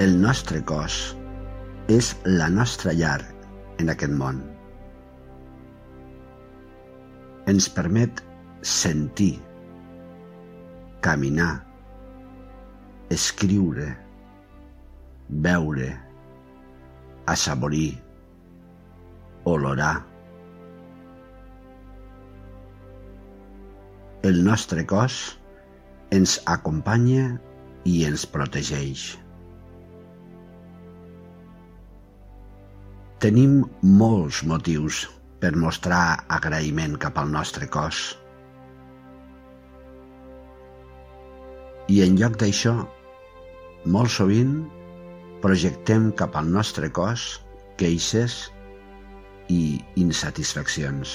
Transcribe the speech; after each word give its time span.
El 0.00 0.14
nostre 0.20 0.62
cos 0.64 0.94
és 1.92 2.06
la 2.24 2.46
nostra 2.48 2.94
llar 2.96 3.20
en 3.82 3.92
aquest 3.92 4.14
món. 4.16 4.38
Ens 7.52 7.68
permet 7.68 8.22
sentir, 8.64 9.34
caminar, 11.04 11.60
escriure, 13.12 13.90
veure, 15.28 15.90
assaborir, 17.26 17.92
olorar. 19.44 19.98
El 24.24 24.40
nostre 24.48 24.86
cos 24.86 25.38
ens 26.10 26.38
acompanya 26.46 27.34
i 27.84 28.06
ens 28.08 28.24
protegeix. 28.24 29.21
Tenim 33.22 33.60
molts 33.86 34.40
motius 34.50 34.96
per 35.42 35.52
mostrar 35.64 36.24
agraïment 36.36 36.96
cap 37.02 37.18
al 37.20 37.28
nostre 37.30 37.68
cos. 37.70 37.98
I 41.94 42.00
en 42.02 42.16
lloc 42.18 42.34
d'això, 42.40 42.72
molt 43.96 44.10
sovint 44.10 44.56
projectem 45.44 46.08
cap 46.18 46.34
al 46.40 46.50
nostre 46.56 46.88
cos 46.96 47.26
queixes 47.78 48.40
i 49.54 49.78
insatisfaccions. 50.02 51.12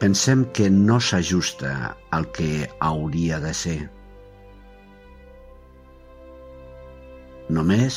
Pensem 0.00 0.46
que 0.56 0.70
no 0.72 0.96
s'ajusta 1.10 1.74
al 2.16 2.30
que 2.32 2.48
hauria 2.88 3.42
de 3.44 3.52
ser. 3.60 3.78
Només 7.54 7.96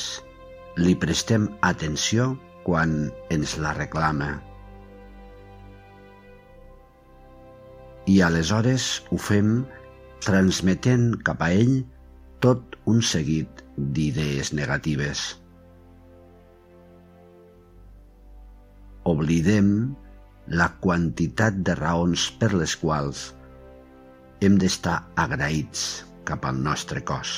li 0.78 0.94
prestem 1.02 1.48
atenció 1.70 2.28
quan 2.66 2.92
ens 3.34 3.56
la 3.64 3.72
reclama. 3.78 4.30
I 8.14 8.20
aleshores 8.28 8.86
ho 9.12 9.20
fem 9.30 9.50
transmetent 10.26 11.10
cap 11.30 11.42
a 11.48 11.50
ell 11.64 11.74
tot 12.46 12.78
un 12.92 13.02
seguit 13.12 13.64
d'idees 13.98 14.54
negatives. 14.60 15.26
Oblidem 19.16 19.74
la 20.62 20.70
quantitat 20.86 21.60
de 21.68 21.76
raons 21.82 22.30
per 22.40 22.54
les 22.54 22.78
quals 22.80 23.28
hem 24.44 24.58
d'estar 24.62 25.00
agraïts 25.28 25.86
cap 26.30 26.46
al 26.46 26.60
nostre 26.72 27.04
cos. 27.12 27.38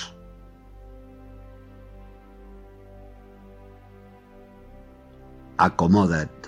Acomoda't. 5.59 6.47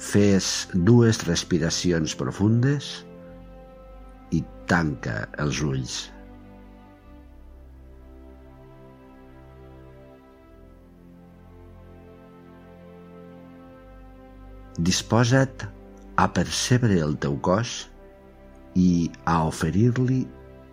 Fes 0.00 0.46
dues 0.88 1.20
respiracions 1.26 2.12
profundes 2.20 2.88
i 4.36 4.40
tanca 4.68 5.22
els 5.44 5.60
ulls. 5.64 5.94
Disposa't 14.90 15.64
a 16.20 16.28
percebre 16.36 17.00
el 17.04 17.16
teu 17.24 17.40
cos 17.48 17.72
i 18.76 19.08
a 19.28 19.40
oferir-li 19.48 20.20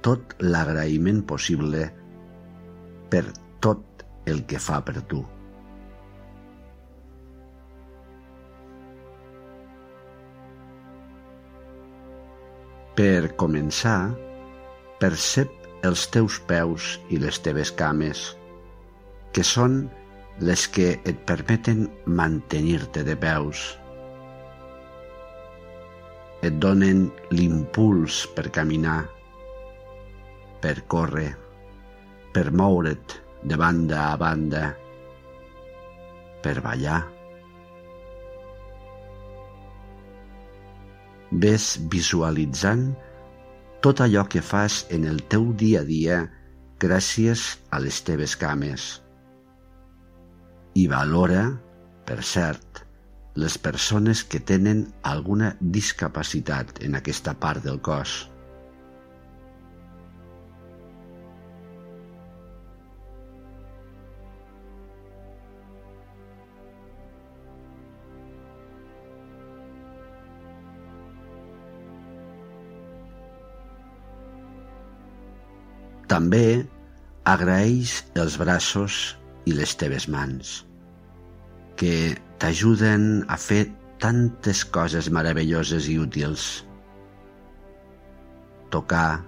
tot 0.04 0.36
l'agraïment 0.44 1.24
possible 1.32 1.88
per 3.12 3.26
tot 3.64 4.08
el 4.28 4.44
que 4.52 4.60
fa 4.60 4.84
per 4.84 5.00
tu. 5.12 5.24
Per 12.98 13.36
començar, 13.38 14.10
percep 14.98 15.52
els 15.86 16.08
teus 16.10 16.40
peus 16.50 16.86
i 17.14 17.20
les 17.22 17.38
teves 17.46 17.70
cames, 17.78 18.22
que 19.36 19.44
són 19.46 19.76
les 20.42 20.64
que 20.74 20.88
et 21.06 21.20
permeten 21.30 21.84
mantenir-te 22.20 23.04
de 23.06 23.14
peus. 23.22 23.62
Et 26.42 26.58
donen 26.64 27.04
l'impuls 27.36 28.24
per 28.34 28.48
caminar, 28.56 29.04
per 30.66 30.80
córrer, 30.90 31.30
per 32.34 32.48
moure't 32.50 33.20
de 33.46 33.62
banda 33.62 34.08
a 34.08 34.18
banda, 34.18 34.64
per 36.42 36.58
ballar. 36.66 37.17
Ves 41.32 41.76
visualitzant 41.92 42.90
tot 43.82 44.02
allò 44.02 44.26
que 44.28 44.42
fas 44.42 44.86
en 44.90 45.06
el 45.06 45.22
teu 45.32 45.52
dia 45.54 45.84
a 45.84 45.88
dia 45.88 46.18
gràcies 46.82 47.58
a 47.72 47.80
les 47.84 48.00
teves 48.06 48.36
cames. 48.38 48.88
I 50.78 50.88
valora, 50.88 51.44
per 52.06 52.22
cert, 52.24 52.84
les 53.38 53.58
persones 53.58 54.24
que 54.24 54.40
tenen 54.40 54.88
alguna 55.04 55.56
discapacitat 55.62 56.82
en 56.86 56.98
aquesta 56.98 57.34
part 57.38 57.64
del 57.66 57.82
cos. 57.82 58.26
També 76.08 76.64
agraeix 77.28 77.98
els 78.16 78.38
braços 78.40 79.18
i 79.48 79.56
les 79.56 79.74
teves 79.80 80.08
mans, 80.12 80.62
que 81.80 82.16
t'ajuden 82.40 83.26
a 83.28 83.36
fer 83.36 83.66
tantes 84.04 84.64
coses 84.78 85.10
meravelloses 85.12 85.90
i 85.92 85.98
útils. 86.00 86.46
Tocar, 88.72 89.20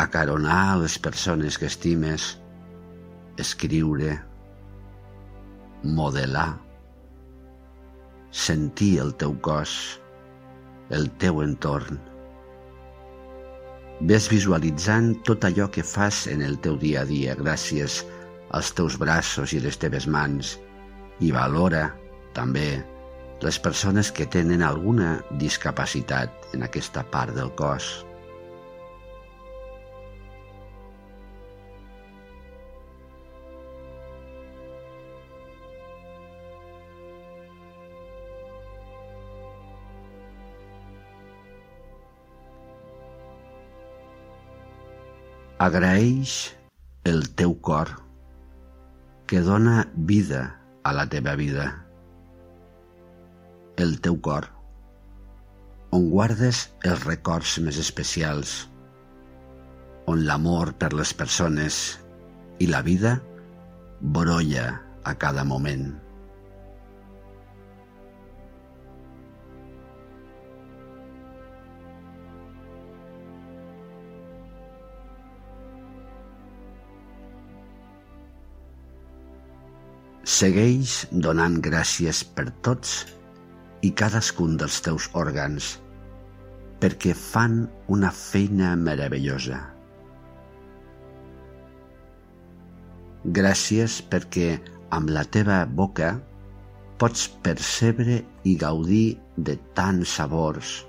acaronar 0.00 0.78
les 0.80 0.96
persones 0.96 1.60
que 1.60 1.68
estimes, 1.68 2.32
escriure, 3.40 4.16
modelar, 5.84 6.50
sentir 8.32 8.94
el 9.04 9.16
teu 9.20 9.36
cos, 9.44 9.72
el 10.90 11.10
teu 11.20 11.42
entorn. 11.44 12.00
Ves 14.04 14.26
visualitzant 14.28 15.14
tot 15.24 15.44
allò 15.48 15.70
que 15.72 15.82
fas 15.82 16.26
en 16.28 16.42
el 16.44 16.58
teu 16.60 16.76
dia 16.76 17.00
a 17.00 17.08
dia 17.08 17.34
gràcies 17.34 18.02
als 18.52 18.74
teus 18.76 18.98
braços 19.00 19.54
i 19.56 19.60
les 19.64 19.78
teves 19.80 20.04
mans 20.06 20.58
i 21.24 21.30
valora, 21.32 21.94
també, 22.36 22.84
les 23.40 23.58
persones 23.58 24.12
que 24.12 24.26
tenen 24.28 24.60
alguna 24.62 25.22
discapacitat 25.40 26.52
en 26.52 26.62
aquesta 26.68 27.06
part 27.08 27.32
del 27.36 27.48
cos. 27.56 28.05
Agraeix 45.56 46.32
el 47.08 47.22
teu 47.32 47.54
cor 47.64 47.88
que 49.24 49.38
dona 49.40 49.86
vida 50.10 50.40
a 50.84 50.92
la 50.92 51.06
teva 51.08 51.32
vida. 51.40 51.64
El 53.80 53.96
teu 54.04 54.18
cor, 54.20 54.50
on 55.96 56.10
guardes 56.12 56.60
els 56.84 57.06
records 57.08 57.56
més 57.64 57.80
especials, 57.80 58.68
on 60.04 60.26
l'amor 60.28 60.74
per 60.76 60.92
les 60.92 61.14
persones 61.16 61.80
i 62.60 62.68
la 62.68 62.84
vida 62.84 63.16
brolla 64.18 64.68
a 65.08 65.16
cada 65.16 65.48
moment. 65.48 65.88
Segueix 80.26 81.04
donant 81.24 81.60
gràcies 81.62 82.24
per 82.34 82.48
tots 82.66 82.94
i 83.86 83.92
cadascun 84.00 84.56
dels 84.58 84.80
teus 84.82 85.06
òrgans, 85.14 85.68
perquè 86.82 87.14
fan 87.14 87.60
una 87.94 88.10
feina 88.10 88.72
meravellosa. 88.80 89.60
Gràcies 93.38 94.00
perquè 94.10 94.50
amb 94.98 95.14
la 95.14 95.22
teva 95.38 95.62
boca 95.78 96.10
pots 96.98 97.28
percebre 97.46 98.18
i 98.42 98.58
gaudir 98.58 99.18
de 99.38 99.54
tants 99.78 100.18
sabors 100.18 100.80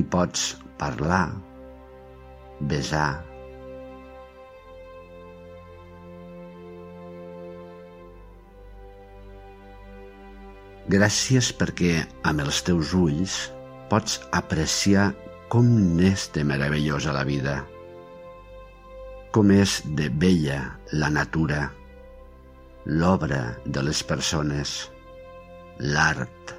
i 0.00 0.04
pots 0.06 0.54
parlar, 0.80 1.26
besar, 2.72 3.10
Gràcies 10.90 11.52
perquè 11.54 12.00
amb 12.26 12.42
els 12.42 12.64
teus 12.66 12.90
ulls 12.98 13.34
pots 13.90 14.16
apreciar 14.34 15.10
com 15.52 15.68
n'és 15.98 16.24
de 16.34 16.42
meravellosa 16.42 17.12
la 17.14 17.22
vida, 17.28 17.60
com 19.30 19.52
és 19.54 19.76
de 20.00 20.08
bella 20.10 20.58
la 20.90 21.12
natura, 21.14 21.60
l'obra 22.86 23.42
de 23.66 23.84
les 23.86 24.02
persones, 24.02 24.90
l'art. 25.78 26.56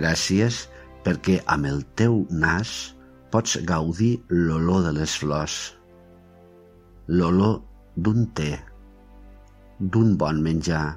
Gràcies 0.00 0.64
perquè 1.04 1.42
amb 1.44 1.68
el 1.68 1.82
teu 2.00 2.22
nas 2.30 2.76
pots 3.28 3.60
gaudir 3.68 4.14
l'olor 4.32 4.86
de 4.88 4.96
les 5.02 5.20
flors, 5.20 5.75
l'olor 7.08 7.60
d'un 7.96 8.24
te, 8.34 8.48
d'un 9.78 10.16
bon 10.18 10.40
menjar. 10.42 10.96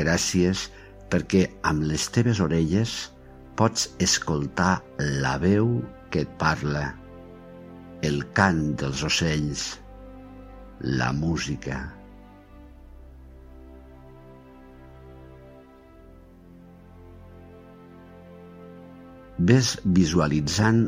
Gràcies 0.00 0.66
perquè 1.12 1.44
amb 1.68 1.84
les 1.90 2.08
teves 2.16 2.40
orelles 2.40 2.96
pots 3.60 3.90
escoltar 4.00 4.80
la 5.20 5.36
veu 5.42 5.76
que 6.10 6.24
et 6.24 6.32
parla, 6.40 6.88
el 8.08 8.24
cant 8.32 8.72
dels 8.80 9.04
ocells, 9.04 9.68
la 10.80 11.12
música. 11.12 11.95
Ves 19.38 19.76
visualitzant 19.84 20.86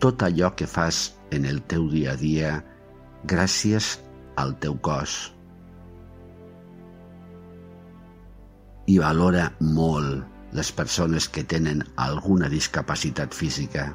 tot 0.00 0.22
allò 0.24 0.54
que 0.56 0.66
fas 0.66 1.12
en 1.36 1.44
el 1.44 1.60
teu 1.68 1.88
dia 1.92 2.14
a 2.14 2.20
dia 2.20 2.52
gràcies 3.28 3.98
al 4.40 4.54
teu 4.60 4.78
cos. 4.80 5.16
I 8.88 8.96
valora 9.00 9.50
molt 9.60 10.56
les 10.56 10.70
persones 10.72 11.28
que 11.28 11.44
tenen 11.44 11.84
alguna 11.96 12.48
discapacitat 12.48 13.34
física. 13.34 13.90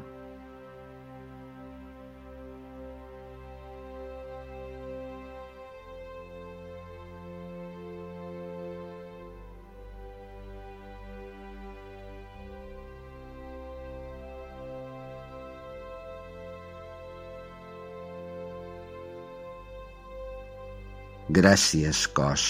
Gràcies, 21.29 22.07
cos, 22.17 22.43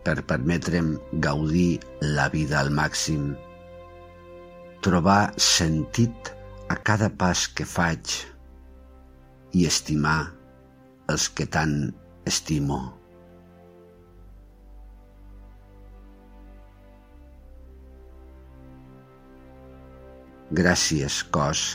per 0.00 0.22
permetre'm 0.24 0.94
gaudir 1.20 1.82
la 2.00 2.30
vida 2.32 2.56
al 2.62 2.70
màxim, 2.72 3.26
trobar 4.80 5.34
sentit 5.36 6.30
a 6.72 6.78
cada 6.88 7.10
pas 7.20 7.42
que 7.52 7.66
faig 7.68 8.14
i 9.52 9.66
estimar 9.68 10.32
els 11.12 11.28
que 11.28 11.44
tant 11.58 11.76
estimo. 12.24 12.80
Gràcies, 20.64 21.22
cos, 21.28 21.68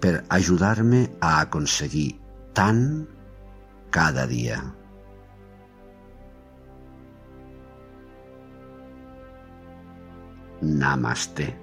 per 0.00 0.22
ajudar-me 0.40 1.06
a 1.20 1.36
aconseguir 1.44 2.10
tant 2.56 2.86
cada 3.92 4.24
dia. 4.24 4.62
Namaste. 10.62 11.59